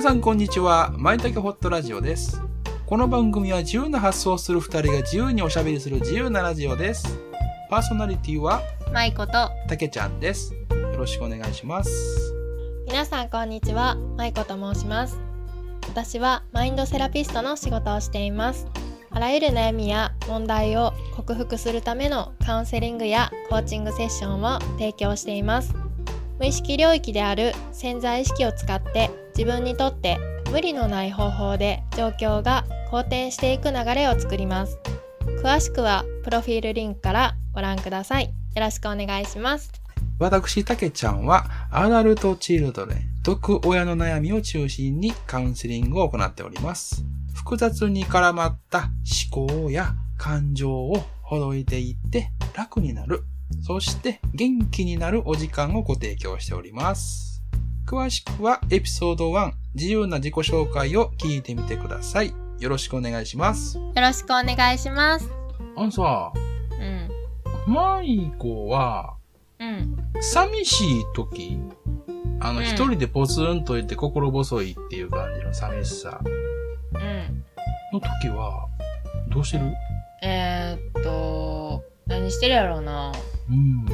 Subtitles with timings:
[0.00, 0.94] 皆さんこんにちは。
[0.96, 2.40] まいたけホットラジオです。
[2.86, 7.18] この番組は自由な発想をする二人が自由におしゃべりする自由なラジオです。
[7.68, 8.62] パーソナリティは
[8.94, 9.32] まいこと
[9.68, 10.54] たけちゃんです。
[10.54, 12.32] よろしくお願いします。
[12.86, 15.20] 皆さんこんにちはまいこと申します
[15.86, 18.66] 私はマインドセラピストの仕事をしています
[19.10, 25.72] あらゆる悩みや問題を克服するためのカウンセリングやコーチングセッションを提供しています
[26.40, 30.18] 無意識領域である潜在意識を使って自分にとって
[30.50, 34.78] 無理のない方法で状況が好転していく流れを作ります
[35.42, 39.80] 詳しくはプロフィールリンクからご覧くださいよろしくお願いします
[40.20, 47.06] 私、たけちゃんは、アダルトチルドレン、毒親の悩みを中心にカウンセリングを行っております。
[47.32, 48.90] 複雑に絡まった
[49.32, 53.24] 思考や感情をほどいていって楽になる。
[53.62, 57.29] そして元気になるお時間をご提供しております。
[57.90, 62.32] 詳しくはエピソード1、自由な自己紹介を聞いてみてください。
[62.60, 63.78] よろしくお願いします。
[63.78, 65.28] よろしくお願いします。
[65.76, 66.32] あのさ、
[67.66, 67.72] うん。
[67.74, 69.16] マイコは、
[69.58, 69.96] うん。
[70.20, 71.58] 寂しい時、
[72.38, 72.64] あの、うん。
[72.64, 76.20] 一人でポツンといて心細いっていう感じの寂しさ。
[76.22, 77.44] うん。
[77.92, 78.68] の時は、
[79.30, 79.64] どうしてる？
[80.22, 83.10] えー、っと何してるやろうな。
[83.50, 83.84] うん。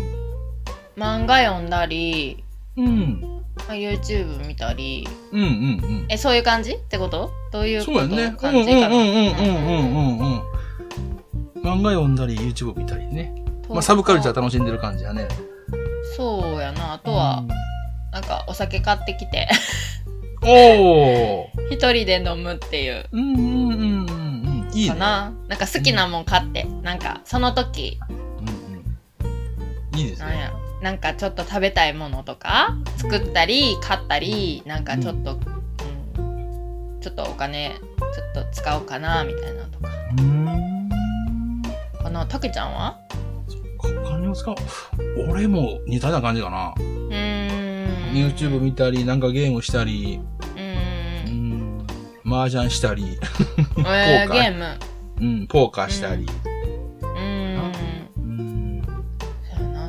[0.98, 2.44] 漫画読んだり、
[2.76, 3.42] うん。
[3.56, 6.06] まあ YouTube 見たりうんうんうん。
[6.08, 7.32] えそういう感じってこと？
[7.52, 7.98] どういうこと？
[8.00, 8.22] そうやね。
[8.22, 8.86] うんうん感じかな？
[8.88, 10.42] うんうんうんうんうんうん。
[11.62, 13.34] 漫画読んだり YouTube 見たりね。
[13.68, 15.26] まあサブカルチャー楽しんでる感じやね。
[16.16, 17.42] そうやなあとは、
[18.12, 19.48] なんかお酒買ってきて
[20.42, 20.48] うん。
[20.48, 21.66] おー。
[21.74, 24.10] 一人で飲むっていううんうんうんうん
[24.70, 24.70] うん。
[24.72, 24.90] いいね。
[24.90, 28.16] かななんか好きなもん買ってなんかその時うん
[29.94, 29.98] うん。
[29.98, 30.26] いいですね。
[30.26, 35.56] なんやろなんかちょっと食べたいものとか作ったり買ったりなんかちょっと、うん
[37.00, 39.88] ちょっとお金ちょっと使おうかなみたいなのとか。
[40.18, 41.62] うーん。
[42.02, 42.98] かなたけちゃんは？
[43.78, 44.56] お金を使う。
[45.28, 46.74] 俺も似たような感じかな。
[46.76, 48.12] うーん。
[48.12, 50.20] YouTube 見たり、なんかゲームしたり、
[50.56, 51.78] うん。
[51.78, 51.86] ん、
[52.26, 54.40] 麻雀したり、えー、ポーカー。
[54.40, 54.78] ゲーム。
[55.20, 56.26] うん、ポーカーしたり。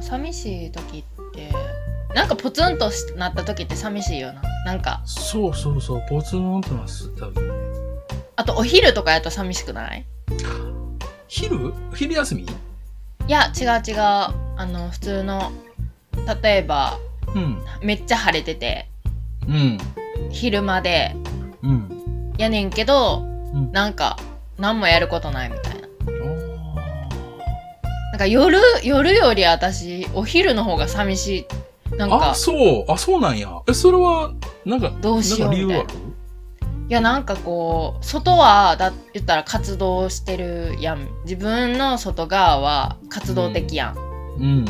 [0.07, 1.51] 寂しい時って
[2.15, 7.49] なんかポツンとしなった時って寂しいよななんかそうそうそう、ポツンとなすった時ね。
[8.35, 10.05] あとお昼とかやと寂しくない？
[11.27, 11.73] 昼？
[11.93, 12.43] 昼休み？
[12.43, 12.47] い
[13.27, 15.51] や違う違うあの普通の
[16.41, 16.97] 例えば
[17.35, 17.59] うん。
[17.81, 18.87] めっちゃ晴れてて
[19.47, 19.77] うん。
[20.31, 21.15] 昼間で
[21.61, 22.33] うん。
[22.37, 23.71] やねんけどうん。
[23.71, 24.17] なんか
[24.57, 25.76] 何もやることないみたいなあ
[28.17, 31.45] なんか夜夜より私お昼の方が寂し
[31.91, 32.91] いなんーあ、かそう。
[32.91, 33.61] あ、そうなんや。
[33.67, 34.33] え、それは、
[34.65, 35.87] なんか、どうしようなんか理由ある？
[36.89, 43.99] いやなんかこう外はだ言ったら活動してるやん自分の外側は活動的やん、う
[44.41, 44.65] ん。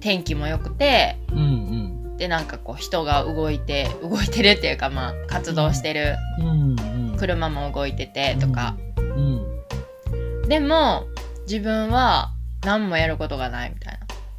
[0.00, 6.46] 天気も良くてうんでなんかこう人が動いて動いてるっていうかまあ活動してるうん。
[6.46, 7.10] うん。
[7.10, 7.16] うん。
[7.18, 10.48] 車も動いててとか、うん。
[10.48, 11.04] でも
[11.42, 12.32] 自分は
[12.66, 13.98] 何もやることがないみたい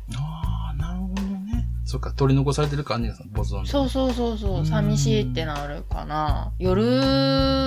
[0.10, 1.66] なああ、なるほどね。
[1.86, 3.66] そっか、取り残されてる感じがボツンと。
[3.66, 6.84] そうそうそうそううん寂しいってなるかな夜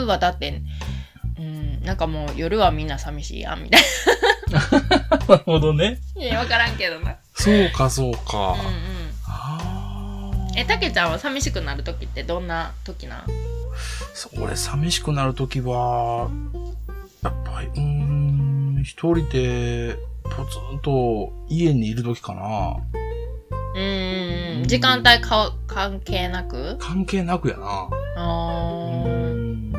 [0.07, 0.63] はだって
[1.39, 3.83] うんなんかもう夜はみんな寂しいやんみたい
[4.51, 4.61] な
[5.37, 5.99] るほどね。
[6.15, 8.19] ないや分からんけどなそうか、そうか。
[8.19, 10.49] うんうんああ。
[10.57, 13.25] えたけちゃんは寂しくなる時ってどんな時なん
[14.13, 16.29] そう俺、寂しくなるときは、
[17.23, 18.50] やっぱり、うーん、
[18.83, 22.77] 一人で、ポツンと家にいるときかな。
[23.75, 26.77] うーん時間帯か関係なく？
[26.79, 27.89] 関係なくやな。
[28.17, 29.73] あうーん。
[29.73, 29.79] な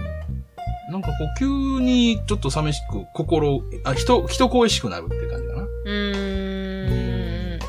[0.97, 1.45] んかこう、急
[1.81, 5.63] にちょっと寂しく、心、あ、人、人恋しくなるって感じかな。
[5.63, 7.59] うーん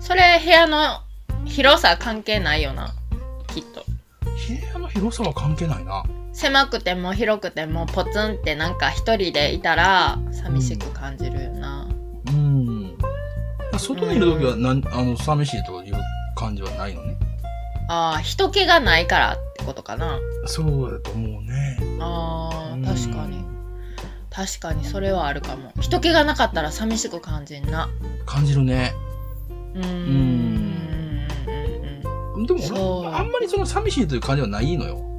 [0.00, 1.02] それ部屋の
[1.44, 2.94] 広さ関係ないよな
[3.48, 6.02] きっと部屋の広さは関係ないな。
[6.32, 11.88] 狭くても広くてもポツンってなんか一人でいたら寂しく感じるよな、
[12.28, 12.96] うん。
[13.78, 15.94] 外にいるときはなん、あの、寂しいという
[16.36, 17.16] 感じはないのね。
[17.88, 20.16] ああ人気がないからってことかな
[20.46, 21.76] そうだと思うね。
[21.98, 23.44] あうんー確かに
[24.30, 27.88] 確かにそれはあるかも人気がなかったら寂しく感じんな
[28.26, 28.92] 感じるね。
[29.74, 31.26] うーんうん
[32.36, 35.09] うんでもそう俺、あんまりその寂しいという感じはないのよ。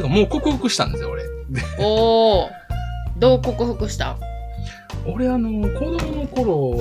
[0.00, 1.24] うんうかもう克服したんですよ、俺。
[1.78, 2.48] おお
[3.18, 4.16] どう克服した？
[5.06, 6.78] 俺あの、子供の頃、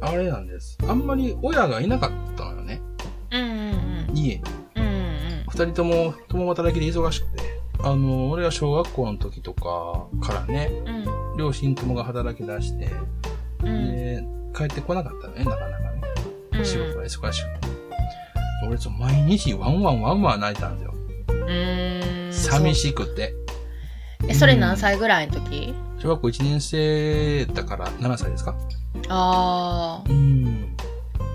[0.00, 0.76] あれなんです。
[0.88, 2.80] あんまり親がいなかったのよね。
[3.30, 3.48] うんうん
[4.10, 4.42] うん家に。
[4.76, 4.90] うんうん
[5.52, 7.42] 二二人とも共働きで忙しくて、
[7.82, 11.36] あの、俺が小学校の時とかからね、うん。
[11.36, 12.88] 両親ともが働き出して、
[13.62, 13.92] うん。
[13.92, 14.24] で、
[14.56, 16.02] 帰ってこなかったのね、なかなかね。
[16.52, 17.68] うん仕事が忙しくて。
[18.66, 20.94] 俺、毎日ワンワンワンワン泣いたんですよ。
[21.28, 21.99] うーん。
[22.40, 22.74] 寂い。
[22.74, 23.34] しくて。
[24.28, 25.74] え、それ何歳ぐらいの時？
[25.98, 28.56] 小学校1年生だから7歳ですか？
[29.08, 30.10] ああ。
[30.10, 30.76] うん。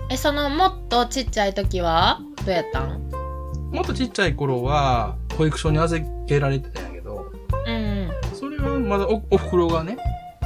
[0.08, 2.20] え、その、もっとちっちゃい時は？
[2.44, 3.10] どうやったん？
[3.72, 7.32] もっとちっちゃい頃は、保育所に預けられてたんやけど、
[7.66, 8.10] うん。
[8.32, 9.98] それはまだお、お袋がね、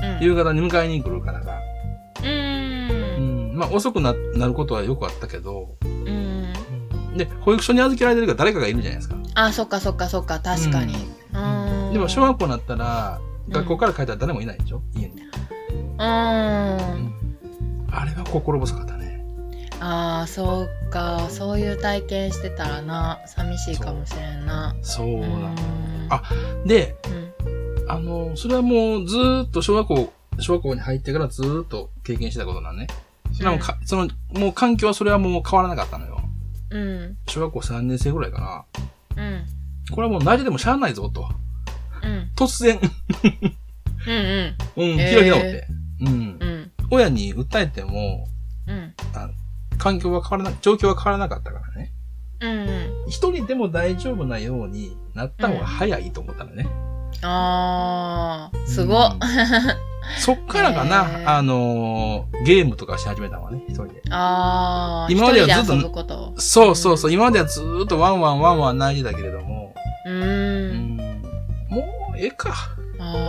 [0.02, 0.24] うん。
[0.24, 1.58] 夕方に迎えに来るからが、
[2.22, 2.26] う。
[2.26, 6.52] うんん、まあ遅くな、なることはよくあったけど、うん。
[7.16, 9.19] で、保育所に預けられてるから誰かがいるじゃないですか。
[9.46, 10.94] あ、そっかそっかそっか、確かに。
[11.34, 11.38] う
[11.90, 11.92] ん。
[11.92, 14.80] でも小学校になったら、うん学校から帰ったら誰もいないでしょ？
[14.94, 15.10] 家に。
[15.10, 15.14] う。
[15.98, 17.14] うんん
[17.90, 19.24] あれは心細かったね。
[19.80, 21.26] ああ、そうか。
[21.30, 24.76] そういう体験してたらな、寂しいかもしれんな。
[24.82, 25.56] そううなんん。
[26.10, 26.22] あ
[26.64, 27.90] で、うん。
[27.90, 32.86] あの、それはもうずーっと小学校、小学校に入ってからずーっと経験してたことなんね。
[33.32, 34.08] それはもうか、その、
[34.38, 36.20] もう環境はそれはもう変わらなかったのよ。
[36.70, 37.16] うん。
[37.26, 38.64] 小学校3年生ぐらいかな。
[39.16, 39.46] うん。
[39.90, 41.28] これはもう泣いててもしゃあないぞと。
[42.02, 42.30] うん。
[42.36, 42.80] 突然、
[44.06, 44.14] うん。
[44.76, 44.92] うん。
[44.92, 45.66] うん、へー開き直って。
[46.00, 46.08] うん
[46.40, 46.46] う。
[46.46, 46.72] ん。
[46.90, 48.26] 親に訴えても、
[48.66, 48.94] うん。
[49.14, 49.30] あ
[49.78, 51.92] 環境は変わらな、状況は変わらなかったからね。
[52.40, 52.48] う
[53.06, 53.08] ん。
[53.08, 56.66] 一人でも大丈夫なようになった方が早いと思ったのね。
[57.22, 59.18] ああ、すごっ。
[60.16, 64.02] う んそっからかな、あのーゲームとかし始めたのはね、一人で。
[64.10, 66.34] ああ、今まではずっとと。
[66.38, 69.74] そうそうそう、今まではずーっとワンワンワンワン泣いてたけれども、
[70.06, 70.10] う。
[70.10, 70.96] うんん、
[71.68, 71.82] も
[72.14, 72.54] うええか、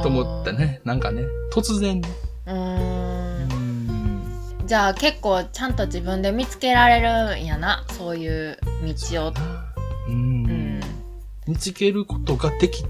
[0.01, 0.53] と思った。
[0.53, 0.81] ね。
[0.85, 1.23] なんかね、
[1.53, 2.09] 突然ね。
[2.47, 2.53] う。
[2.53, 4.23] うんん。
[4.65, 8.57] じゃあ結構ちゃんと自分で見つけられるんやな、そういう
[9.11, 9.29] 道を。
[9.29, 9.33] う。
[10.09, 10.79] うんん。
[11.47, 12.83] 見つけることができ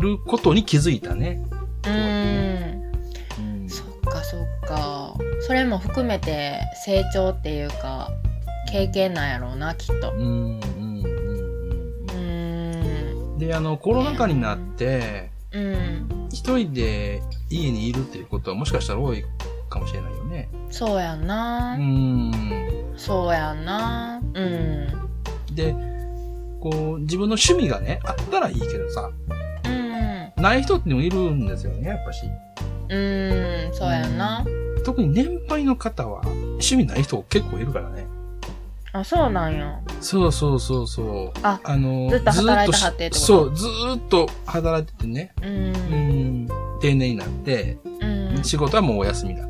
[0.00, 1.42] ることに気づいたね。
[5.46, 8.10] それも含めて成長っていうか、
[8.70, 10.14] 経験なんやろうな、きっとう。
[10.14, 10.18] ん。
[10.18, 11.02] うん。
[11.04, 12.12] うん。
[12.12, 13.38] うん。
[13.38, 16.28] で、あの、コロナ禍になって、うん。
[16.30, 17.20] 一人で
[17.50, 19.22] 家にいるっていうことはもしかしたら多い
[19.68, 20.48] かもしれないよね。
[20.70, 21.76] そうやんな。
[21.78, 22.94] うん。
[22.96, 24.22] そうやんな。
[24.32, 24.86] うん。
[25.54, 25.74] で、
[26.60, 29.10] こう、自分の趣味がね、あったらいいけどさ、
[29.66, 30.42] うん。
[30.42, 32.24] ない人ってもいるんですよね、やっぱし。
[32.88, 33.74] うん。
[33.74, 34.42] そうやんな。
[34.84, 38.06] 特に年配の方は、趣味ない人結構いるからね。
[38.92, 39.80] あ、そうなんや。
[40.00, 41.38] そうそうそうそう。
[41.42, 43.20] ああの、ずっと働いてずはってってこと？
[43.20, 45.46] そう、ずーっと働いててね、う。
[45.46, 45.72] うん
[46.44, 46.48] ん、
[46.80, 48.06] 定年になって、う
[48.40, 48.44] ん。
[48.44, 49.48] 仕事はもうお休みだと。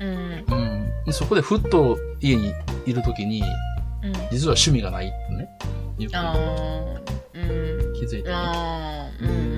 [0.00, 0.44] うん。
[0.48, 0.90] うん。
[1.04, 2.54] でそこでふっと家に
[2.86, 3.42] いるときに、
[4.02, 4.12] うん。
[4.30, 5.48] 実は趣味がないってね、
[5.98, 6.96] いうことあにー
[7.34, 7.94] うん。
[7.94, 8.34] 気づいてね、
[9.20, 9.55] うん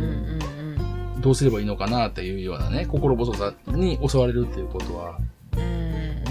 [1.21, 5.19] どうすればいいのかなっていうようなね、心細さに襲われるっていうことは。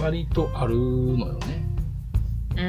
[0.01, 1.63] 割とあるのよね。
[2.55, 2.65] うん。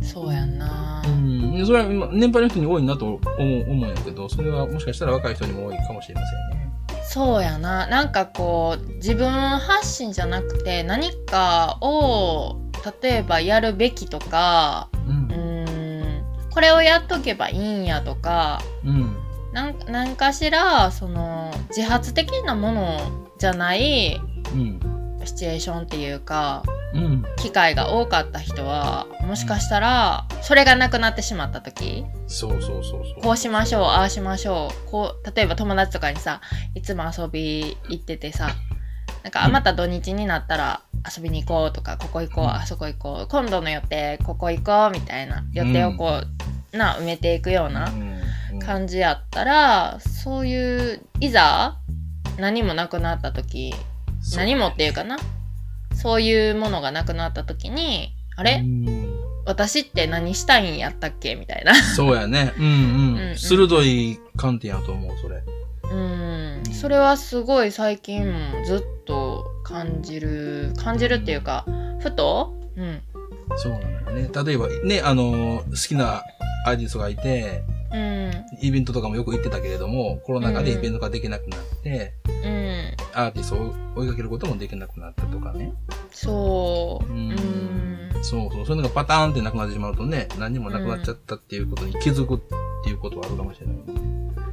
[0.00, 0.04] うん。
[0.04, 1.08] そうやんなう。
[1.08, 1.52] ん。
[1.56, 6.70] でそれは今年配の人に多いなと思う思うんやけど、それはもしかしたら若い人にも多いかもしれませんね。
[7.04, 7.86] そうやな。
[7.86, 12.56] なんかこう、自分発信じゃなくて、何かを、
[13.02, 15.10] 例えばやるべきとか、う。
[15.10, 19.16] うんん、これをやっとけばいいんやとか、うん。
[19.52, 23.00] なんなんかしら、その、自発的なもの
[23.38, 24.20] じゃない
[24.54, 24.80] うん。
[25.24, 26.62] シチュエーションっていうか、
[26.94, 27.24] うん。
[27.36, 33.22] 機会が多かった人は、もしかしたら、それがなくなってしまった時、そうそうそうそう。
[33.22, 34.90] こうしましょう、ああしましょう。
[34.90, 36.40] こう、例えば友達とかにさ、
[36.74, 38.50] いつも遊び行っててさ、
[39.22, 40.80] なんか、あ、うんまた土日になったら
[41.16, 46.22] 遊びに行こうとか、ここ行こう、うんあそこ行こう、今度の予定、ここ行こう、みたいな予定をこ
[46.72, 48.09] う、な、埋めていくようなうん
[48.60, 51.78] 感じやったら、そういう、いざ、
[52.38, 53.74] 何もなくなった時、
[54.36, 55.18] 何もっていうかな、
[55.94, 61.34] そういうものがなくなった時に、あれ、うん私って何したいんやったっけ？
[61.34, 61.74] みたいな。
[61.74, 62.52] そうやね。
[62.58, 62.74] うんうんう。
[63.22, 65.42] うんん鋭い観点やと思う、それ。
[65.90, 71.64] うん、それはすごい最近もずっと感じる、感じるっていうか、
[72.00, 73.02] ふと、うん、
[73.56, 74.30] そうなんだよね。
[74.44, 76.22] 例えば、ね、あの、好きな
[76.66, 78.30] アーティストがいて、うん、
[78.60, 85.72] イベントとかもよく行ってたけれども、コロナ禍でイベントができなくなって、うん、アーティストを追いかけることもできなくなったとかね。
[86.12, 88.66] そう、ううんん、そうそう。
[88.66, 92.38] そういうのがパターンってなくなってしまうとね、何にもなくなっちゃったっていうことに気づくっ
[92.84, 94.10] ていうことはあるかもしれないよね。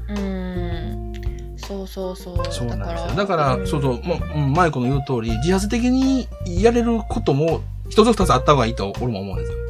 [0.09, 2.45] うん、そうそうそう。
[2.49, 3.15] そうなんですよ。
[3.15, 9.66] だか、からそうそう、もう、うん、マイコの言う通り、自発的にやれることも、一つ二つあった方がいいと俺も思うんですよ。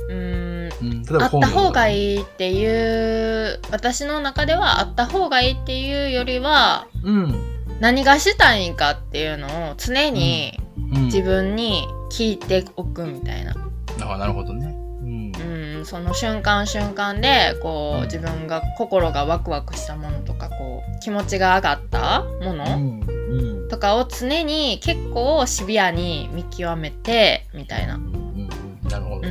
[0.81, 2.15] うん、あった方がい。
[2.15, 7.35] いいっていう私の中ではあった方がいいっていうよりはうん。
[7.79, 10.59] 何がしたいんかっていうのを常に
[10.93, 13.53] うん、自分に聞いておくみたいな、
[14.01, 14.67] あなるほどね。
[15.01, 15.31] うん。
[15.77, 23.01] うん、その瞬間瞬間でこうんう自分が心がワクワクしたものとかこう気持ちが上がったもうのん。
[23.01, 23.67] うん。
[23.67, 27.95] とかを常に結構シビアに見極めてみたいな。
[27.95, 28.27] うんうん
[28.89, 29.27] なるほど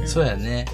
[0.00, 0.06] うんうんうんね。
[0.06, 0.08] うんうんうん。
[0.08, 0.66] そうやね。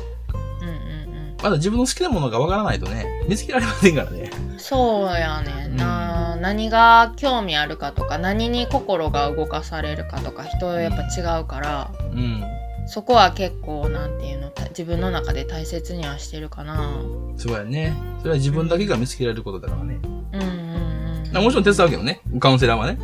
[0.62, 4.30] うんうんまだ自分の好きなものがわからないとね、見つけられませんからね。
[4.52, 4.58] うん。
[4.58, 12.42] そうやねんな、何が興味あるかとか何に心が動かされるかとか人やっぱ違うから、うん。
[12.88, 17.00] そこは結構なんていうのた自分の中で大切にはしてるかな。
[17.36, 17.94] そうやね。
[18.20, 19.98] それは自分だけが見つけられることだからね。
[20.32, 21.44] うんうんうん。
[21.44, 22.20] もちろん手伝うけどね。
[22.40, 22.98] カウンセラーはね。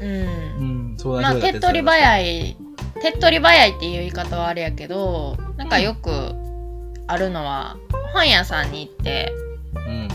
[0.00, 0.14] うんう
[0.92, 0.96] ん。
[0.98, 2.56] 相まあ談手っ取り早い
[3.00, 6.34] 手っ取り早いっていう言い方はあれやけどなんかよく
[7.08, 7.76] あるのは
[8.14, 9.34] 本屋さんに行って
[9.74, 10.08] うん。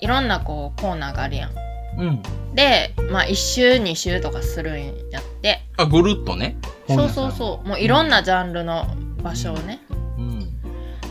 [0.00, 1.52] いろんなこうコーナーがあるやん。
[1.98, 2.22] うん。
[2.54, 6.56] でまあ1周2周とかするんやってあ、ぐるっとね。
[6.88, 8.86] そうそうそうもういろんなジャンルの
[9.22, 9.80] 場所をね。
[9.90, 10.22] う。
[10.22, 10.24] う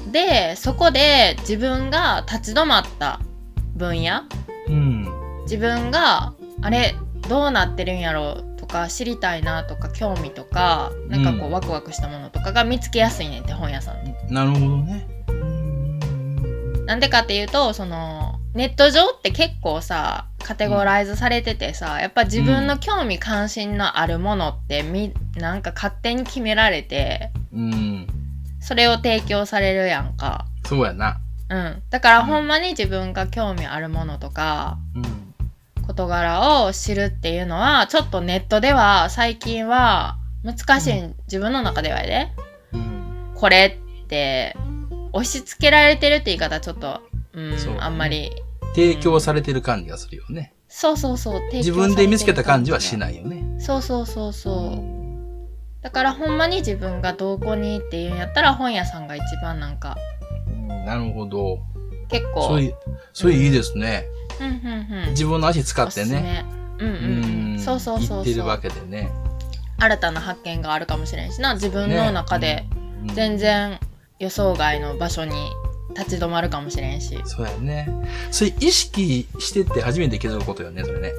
[0.08, 0.12] ん。
[0.12, 3.20] でそこで自分が立ち止まった
[3.76, 4.24] 分野
[4.68, 5.08] うん。
[5.44, 6.96] 自分があれ
[7.30, 14.14] どうなってるんやろうとか知りたいなとか興味とかなんかこううワクワクしたものとかが見つけやすいねんって本屋さんで。
[14.30, 15.08] なるほどね。
[15.28, 28.08] うんなんでかっていうとそのネット上って結構さカテゴライズされててさやっぱ自分の興味関心のあるものってみなんか勝手に決められてうん。
[28.62, 30.46] それを提供されるやんか。
[30.66, 31.20] そうやな。
[31.50, 35.29] うん、だからほんまに自分が興味あるものとかうん。
[35.90, 42.36] 事柄を知るっていうのはちょっとネットでは最近は難しい、う自分の中ではね。
[42.72, 43.32] うん。
[43.34, 44.56] これって
[45.14, 47.02] 押し付けられてるって言い方ちょっと、
[47.34, 47.80] うんそうね。
[47.82, 48.32] あんまり。
[48.76, 50.54] 提供されてる感じがするよね。
[50.68, 53.44] そうそうそう提供自分で見つけた感じはしいないよね。
[53.60, 55.48] そうそうそうそう、ん。
[55.82, 59.98] だからほんまに自分がどこにっていうんやったら本屋さんが一番なんか。
[60.48, 61.58] うんなるほど。
[62.10, 62.48] 結構。
[62.48, 62.76] それ、
[63.14, 64.06] それいいですね。
[64.40, 64.48] うん。
[64.48, 66.46] うんうん自分の足使ってね。
[66.80, 66.86] め。
[66.86, 67.54] うんうん。
[67.54, 67.60] うん。
[67.60, 69.10] そうそうそう言ってるわけでね。
[69.80, 71.54] 新たな発見があるかもしれんしな。
[71.54, 72.66] 自分の中で
[73.08, 73.16] うん。
[73.16, 73.80] 全然
[74.20, 75.34] 予想外の場所に
[75.98, 77.16] 立ち止まるかもしれんし。
[77.16, 77.90] うんうんそうやね。
[78.32, 81.14] それ意識してって初めて気づくことよね、それね。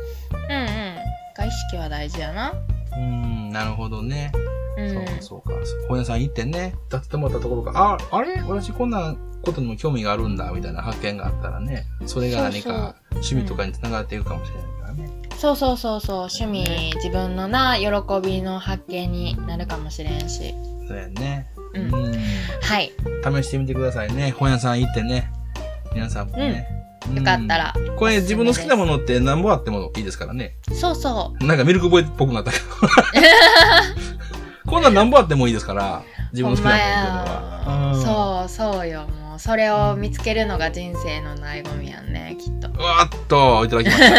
[1.40, 2.52] が意識は大事やな。
[2.92, 4.32] うん、なるほどね。
[4.80, 5.88] うんそうか、そうか。
[5.88, 8.40] 本屋さん行ってね、立ってもらったところが、あ、あれ？
[8.42, 15.10] 私こんなことにも興味があるんだ、みたいな発見があったらね、それが何か趣味とかにつながっていくかもしれないからね。
[15.36, 17.86] そうそうそうそう趣味自分のな喜
[18.22, 20.54] びの発見になるかもしれんし
[20.86, 21.48] そうやね。
[21.72, 22.12] うんうん
[22.62, 22.92] はい
[23.24, 24.32] 試してみてくださいね。
[24.32, 25.32] 本屋さん行ってね。
[25.94, 26.66] 皆さんもね。
[27.14, 27.96] よかったら、うん。
[27.96, 30.56] これ自分の好きなものって何本あってもいいですからね。
[30.72, 32.64] そうそうなんかミルクボーイっぽくなったけど。
[34.70, 36.02] こんなん何本あってもいいですから。
[36.32, 37.94] 自分の好きなものっていうのは。
[37.94, 44.10] うんそうそうよもうそれを見つけるのが人生の醍醐味やんねきっとうわーっと、いただきました。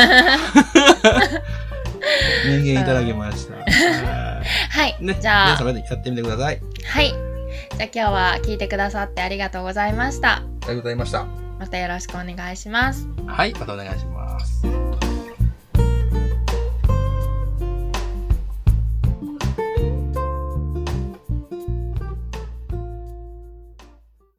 [2.48, 3.56] 名言いただきました。
[3.56, 6.62] は はい、いね、じゃあ皆様でやってみてください。
[6.86, 11.26] はいじゃあ今日は聞いてくださってありがとうございましたありがとうございました。
[11.60, 15.01] またよろしくお願いしますはい、またお願いします。